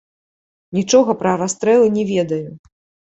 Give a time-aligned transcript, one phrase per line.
[0.77, 2.49] Нічога пра расстрэлы не ведаю.